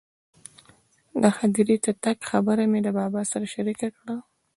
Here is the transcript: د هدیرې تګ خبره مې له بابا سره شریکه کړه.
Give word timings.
د 1.21 1.23
هدیرې 1.37 1.75
تګ 2.03 2.17
خبره 2.29 2.63
مې 2.71 2.79
له 2.85 2.91
بابا 2.97 3.21
سره 3.31 3.45
شریکه 3.53 3.87
کړه. 3.97 4.15